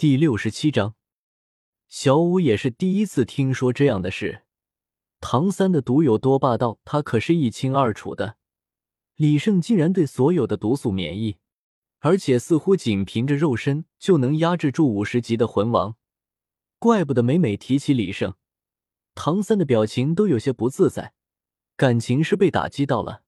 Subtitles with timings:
[0.00, 0.94] 第六十七章，
[1.86, 4.44] 小五也是第一次听说这样的事。
[5.20, 8.38] 唐三的毒有多霸道，他可是一清二楚的。
[9.16, 11.36] 李胜竟然对所有的毒素免疫，
[11.98, 15.94] 而且似乎仅凭着肉身就能压制住五十级的魂王，
[16.78, 18.32] 怪不得每每提起李胜，
[19.14, 21.12] 唐三的表情都有些不自在，
[21.76, 23.22] 感情是被打击到了。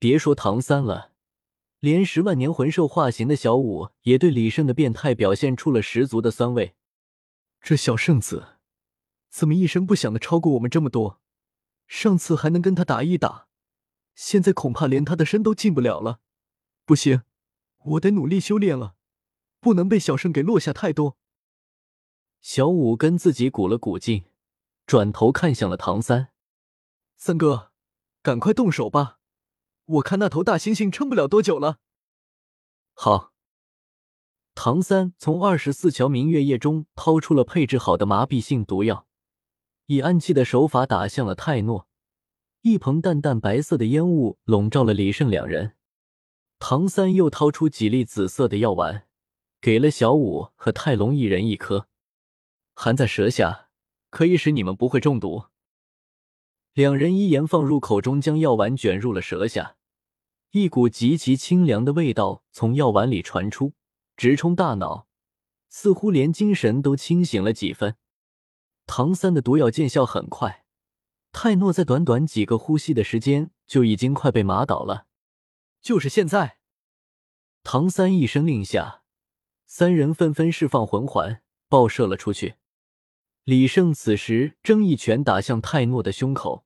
[0.00, 1.12] 别说唐三了。
[1.80, 6.74] 连十万年魂兽化形的小舞也对李胜的变态表现出了十足的酸味。
[7.60, 8.56] 这小圣子
[9.28, 11.20] 怎么一声不响的超过我们这么多？
[11.86, 13.46] 上次还能跟他打一打，
[14.14, 16.20] 现在恐怕连他的身都进不了了。
[16.84, 17.22] 不行，
[17.84, 18.96] 我得努力修炼了，
[19.60, 21.16] 不能被小圣给落下太多。
[22.40, 24.24] 小五跟自己鼓了鼓劲，
[24.86, 26.28] 转头看向了唐三
[27.16, 27.72] ：“三哥，
[28.22, 29.17] 赶快动手吧。”
[29.88, 31.78] 我看那头大猩猩撑不了多久了。
[32.92, 33.32] 好，
[34.54, 39.06] 唐三从二十四桥明月夜中掏出了配置好的麻痹性毒药，
[39.86, 41.88] 以暗器的手法打向了泰诺。
[42.62, 45.76] 一蓬淡淡白色的烟雾笼罩了李胜两人。
[46.58, 49.06] 唐三又掏出几粒紫色的药丸，
[49.60, 51.86] 给了小五和泰隆一人一颗，
[52.74, 53.68] 含在舌下，
[54.10, 55.44] 可以使你们不会中毒。
[56.74, 59.76] 两人一言放入口中，将药丸卷入了舌下。
[60.52, 63.74] 一股极其清凉的味道从药丸里传出，
[64.16, 65.06] 直冲大脑，
[65.68, 67.96] 似乎连精神都清醒了几分。
[68.86, 70.64] 唐三的毒药见效很快，
[71.32, 75.06] 泰诺在短短几个呼吸的时间就已经快被麻倒了。
[75.82, 76.58] 就是现在！
[77.62, 79.02] 唐三一声令下，
[79.66, 82.54] 三人纷纷释放魂环，爆射了出去。
[83.44, 86.64] 李胜此时正一拳打向泰诺的胸口，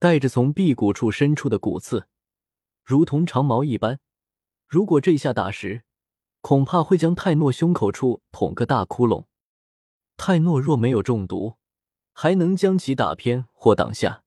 [0.00, 2.08] 带着从臂骨处伸出的骨刺。
[2.88, 4.00] 如同长矛一般，
[4.66, 5.82] 如果这一下打实，
[6.40, 9.26] 恐怕会将泰诺胸口处捅个大窟窿。
[10.16, 11.58] 泰诺若没有中毒，
[12.14, 14.24] 还能将其打偏或挡下。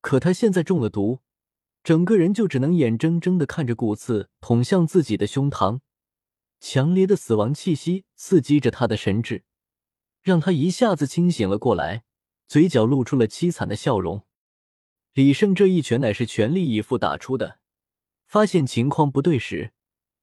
[0.00, 1.20] 可他现在中了毒，
[1.84, 5.78] 整个人就只能眼睁睁的看着骨刺捅向自己的胸膛，
[6.58, 9.44] 强烈的死亡气息刺激着他的神智，
[10.20, 12.02] 让他一下子清醒了过来，
[12.48, 14.24] 嘴角露出了凄惨的笑容。
[15.12, 17.60] 李胜这一拳乃是全力以赴打出的。
[18.28, 19.72] 发现情况不对时，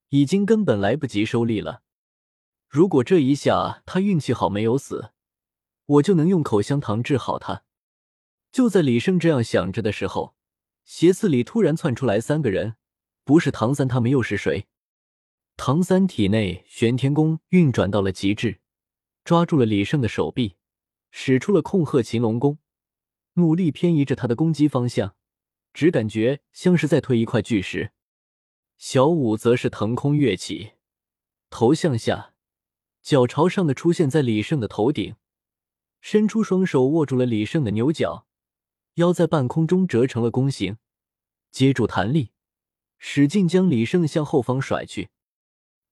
[0.10, 1.82] 已经根本来不及收力了。
[2.70, 5.12] 如果这一下他运气好没有死，
[5.88, 7.64] 我就能用口香糖治好他。
[8.52, 10.36] 就在李胜这样想着的时候，
[10.84, 12.76] 斜刺里突然窜出来三个人，
[13.24, 14.68] 不是唐三，他们又是谁？
[15.58, 18.60] 唐三体内玄天功运转到了极致，
[19.24, 20.58] 抓住了李胜的手臂，
[21.10, 22.60] 使出了控鹤擒龙功，
[23.34, 25.16] 努力偏移着他的攻击方向，
[25.76, 27.92] 只感觉像是在推一块巨石。
[28.78, 30.72] 小五则是腾空跃起，
[31.50, 32.34] 头向下，
[33.02, 35.18] 脚朝上的出现在李胜的头顶，
[36.00, 38.26] 伸出双手握住了李胜的牛角，
[38.94, 40.78] 腰在半空中折成了弓形，
[41.52, 42.32] 接住弹力，
[42.98, 45.10] 使劲将李胜向后方甩去。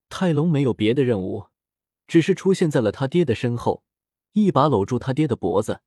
[0.07, 1.47] 泰隆没有别的任务，
[2.07, 3.83] 只是出现在了他爹的身后，
[4.31, 5.81] 一把搂住他爹的脖子，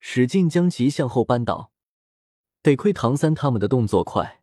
[0.00, 1.70] 使劲将其向后扳倒。
[2.66, 4.42] 得亏唐三他们的动作快。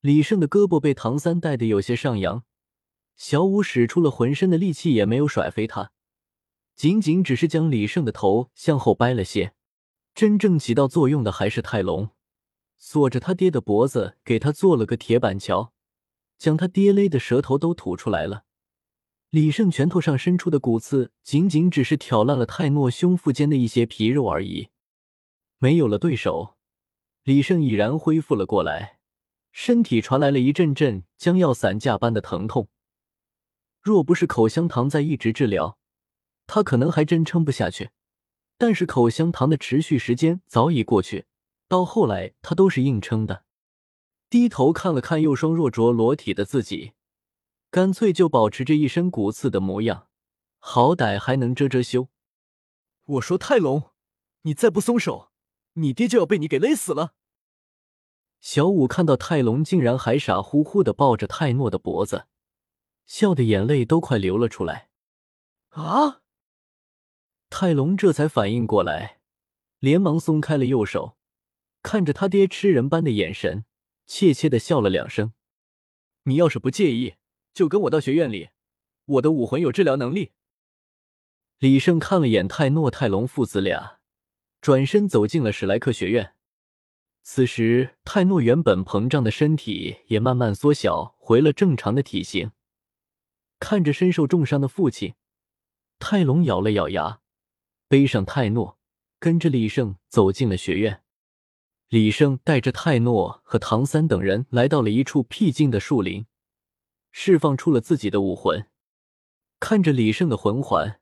[0.00, 2.44] 李胜的胳膊被唐三带的有些上扬，
[3.16, 5.90] 小五使出了浑身的力气也没有甩飞他，
[6.76, 9.54] 仅仅只是将李胜的头向后掰了些。
[10.14, 12.10] 真正起到作用的还是泰隆，
[12.78, 15.72] 锁着他爹的脖子，给他做了个铁板桥，
[16.38, 18.44] 将他爹勒的舌头都吐出来了。
[19.30, 24.68] 李胜拳头上伸出的骨刺，仅仅只是挑烂了泰诺胸腹间的一些皮肉而已。
[25.58, 26.54] 没有了对手，
[27.28, 29.00] 李胜已然恢复了过来。
[29.52, 32.70] 身体传来了一阵阵将要散架般的疼痛，
[33.82, 35.78] 若不是口香糖在一直治疗，
[36.46, 37.90] 他可能还真撑不下去。
[38.56, 41.26] 但是口香糖的持续时间早已过去，
[41.68, 43.44] 到后来他都是硬撑的。
[44.30, 46.94] 低头看了看又双若着裸体的自己，
[47.70, 50.08] 干脆就保持着一身骨刺的模样，
[50.58, 52.08] 好歹还能遮遮羞。
[53.04, 53.90] 我说泰隆，
[54.44, 55.30] 你再不松手，
[55.74, 57.16] 你爹就要被你给勒死了。
[58.40, 62.26] 小五看到泰隆竟然还傻乎乎的抱着泰诺的脖子，
[63.04, 64.90] 笑的眼泪都快流了出来。
[65.70, 66.22] 啊！
[67.50, 69.20] 泰隆这才反应过来，
[69.78, 71.16] 连忙松开了右手，
[71.82, 73.64] 看着他爹吃人般的眼神，
[74.06, 75.32] 怯怯的笑了两声
[76.24, 77.14] ：“你要是不介意，
[77.52, 78.50] 就跟我到学院里，
[79.04, 80.32] 我的武魂有治疗能力。”
[81.58, 83.98] 李胜看了眼泰诺、泰隆父子俩，
[84.60, 86.34] 转身走进了史莱克学院。
[87.30, 92.52] 此时，泰诺原本膨胀的身体也慢慢缩小回了正常的体型。
[93.60, 95.12] 看着身受重伤的父亲，
[95.98, 97.20] 泰隆咬了咬牙，
[97.86, 98.78] 背上泰诺，
[99.20, 101.02] 跟着李胜走进了学院。
[101.90, 106.24] 李胜带着泰诺和唐三等人来到了一处僻静的树林，
[107.12, 108.66] 释放出了自己的武魂。
[109.60, 110.98] 看着李胜的魂环，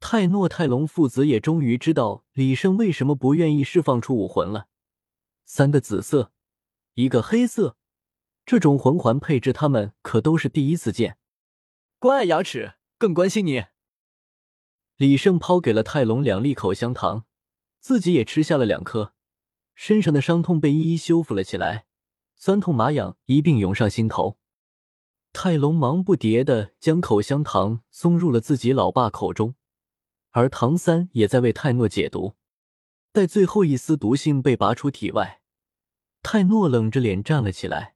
[0.00, 4.68] 泰诺、泰隆父子也终于知道李胜为什么不愿意释放出武魂了。
[5.48, 6.32] 三个紫色，
[6.94, 7.76] 一个黑色，
[8.44, 11.18] 这种魂环配置他们可都是第一次见。
[12.00, 13.66] 关爱牙齿，更关心你。
[14.96, 17.26] 李胜抛给了泰隆两粒口香糖，
[17.78, 19.14] 自己也吃下了两颗，
[19.76, 21.86] 身上的伤痛被一一修复了起来，
[22.34, 24.38] 酸痛麻痒一并涌上心头。
[25.32, 29.54] 泰隆忙不迭的将口香糖送入了自己老爸口中，
[30.32, 32.34] 而唐三也在为泰诺解毒。
[33.16, 35.40] 待最后一丝毒性被拔出体外，
[36.20, 37.94] 泰诺冷着脸站了起来。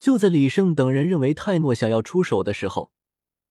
[0.00, 2.90] 就在李胜等人认为泰诺想要出手的时候，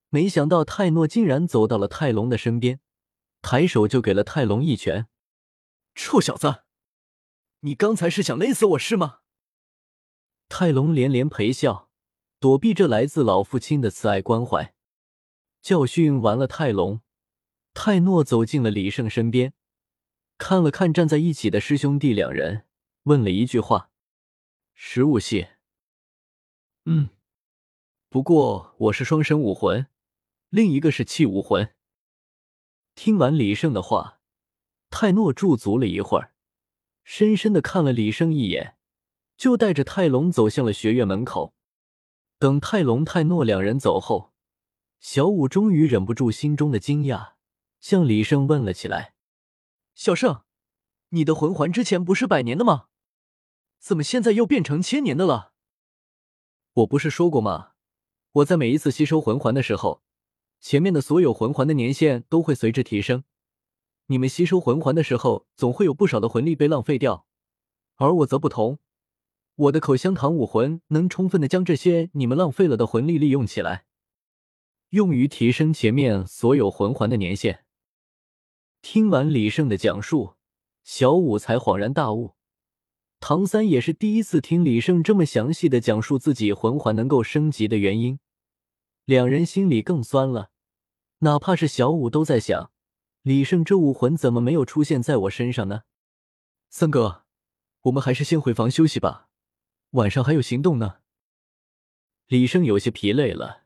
[0.10, 2.82] 没想到泰诺竟然走到了泰隆的身边，
[3.42, 5.08] 抬手就给了泰隆一拳。
[5.96, 6.64] 臭小子，
[7.62, 9.20] 你刚才是想勒死我是吗？
[10.50, 11.90] 泰隆连连陪笑，
[12.42, 14.74] 躲避这来自老父亲的慈爱关怀。
[15.62, 17.00] 教训完了泰隆，
[17.74, 19.54] 泰诺走进了李胜身边，
[20.38, 22.66] 看了看站在一起的师兄弟两人，
[23.04, 23.90] 问了一句话
[24.74, 25.48] ：“食物系
[26.86, 27.10] ？”“嗯，
[28.10, 29.88] 不过我是双生武魂。”
[30.50, 31.74] 另一个是气武魂。
[32.96, 34.22] 听完李胜的话，
[34.90, 36.34] 泰诺驻足了一会儿，
[37.04, 38.78] 深深的看了李胜一眼，
[39.36, 41.54] 就带着泰隆走向了学院门口。
[42.40, 44.32] 等泰隆、泰诺两人走后，
[45.02, 47.34] 小五终于忍不住心中的惊讶，
[47.82, 49.16] 向李胜问了起来
[49.98, 50.44] ：“小胜，
[51.10, 52.86] 你的魂环之前不是百年的吗？
[53.80, 55.54] 怎么现在又变成千年的了？”
[56.74, 57.72] 我不是说过吗？
[58.34, 60.04] 我在每一次吸收魂环的时候。
[60.60, 63.24] 前面的所有魂环的年限都会随之提升，
[64.06, 67.26] 你们吸收魂环的时候，总会有不少的魂力被浪费掉，
[67.96, 68.78] 而我则不同，
[69.56, 73.86] 我的口香糖武魂能充分的将这些你们浪费了的魂力利用起来，
[74.90, 77.64] 用于提升前面所有魂环的年限。
[78.90, 80.36] 听完李胜的讲述，
[80.86, 82.36] 小五才恍然大悟，
[83.20, 88.18] 唐三也是第一次听李胜这么详细的讲述自己魂环能够升级的原因。
[89.04, 90.52] 两人心里更酸了，
[91.20, 92.72] 哪怕是小五都在想：
[93.24, 95.82] 李胜这武魂怎么没有出现在我身上呢？
[96.70, 97.26] 三哥，
[97.82, 99.28] 我们还是先回房休息吧，
[99.92, 101.00] 晚上还有行动呢。
[102.28, 103.64] 李胜有些疲累了，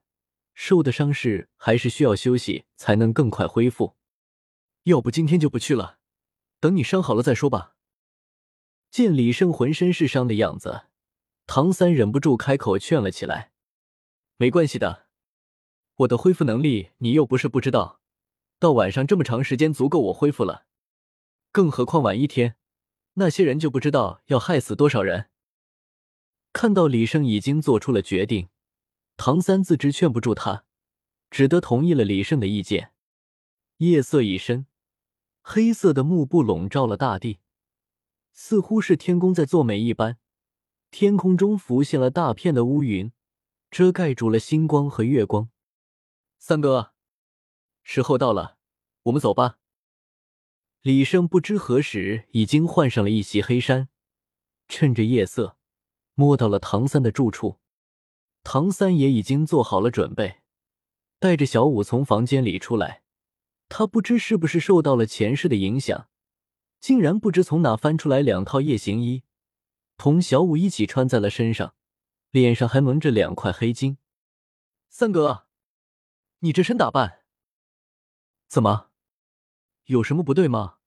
[0.55, 3.95] 受的伤势还是需要休息才能更快恢复。
[4.83, 5.99] 要不今天就不去了，
[6.59, 7.75] 等你伤好了再说吧。
[8.89, 10.85] 见李胜浑身是伤的样子，
[11.45, 13.51] 唐三忍不住开口劝了起来
[14.37, 15.07] ：“没关系的。”
[15.97, 18.01] 我的恢复能力，你又不是不知道。
[18.57, 20.65] 到晚上这么长时间足够我恢复了，
[21.51, 22.55] 更何况晚一天，
[23.13, 25.29] 那些人就不知道要害死多少人。
[26.53, 28.49] 看到李胜已经做出了决定，
[29.15, 30.65] 唐三自知劝不住他，
[31.29, 32.93] 只得同意了李胜的意见。
[33.77, 34.67] 夜色已深，
[35.41, 37.39] 黑色的幕布笼罩了大地，
[38.31, 40.17] 似乎是天公在作美一般。
[40.91, 43.11] 天空中浮现了大片的乌云，
[43.69, 45.49] 遮盖住了星光和月光。
[46.37, 46.93] 三哥，
[47.81, 48.57] 时候到了，
[49.03, 49.57] 我们走吧。
[50.81, 53.89] 李胜不知何时已经换上了一袭黑衫，
[54.67, 55.57] 趁着夜色，
[56.15, 57.59] 摸到了唐三的住处。
[58.43, 60.41] 唐三也已经做好了准备，
[61.19, 63.00] 带着小五从房间里出来。
[63.73, 66.09] 他不知是不是受到了前世的影响，
[66.81, 69.23] 竟然不知从哪翻出来两套夜行衣，
[69.95, 71.73] 同小五一起穿在了身上，
[72.31, 73.97] 脸上还蒙着两块黑筋。
[74.89, 75.47] 三哥。
[76.39, 77.21] 你这身打扮，
[78.49, 78.89] 怎么，
[79.85, 80.79] 有什么不对吗？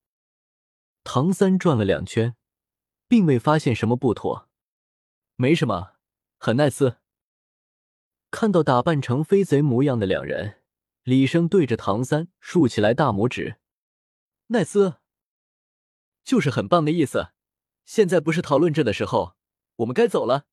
[1.05, 2.37] 唐三转了两圈，
[3.09, 4.51] 并未发现什么不妥。
[5.37, 5.95] 没什么，
[6.37, 6.99] 很耐斯。
[8.31, 10.64] 看到打扮成飞贼模样的两人，
[11.05, 13.57] 李生对着唐三竖起来大拇指。
[14.47, 14.95] 奈斯，
[16.25, 17.33] 就是很棒的意思。
[17.85, 19.37] 现在不是讨论这的时候，
[19.77, 20.47] 我们该走了。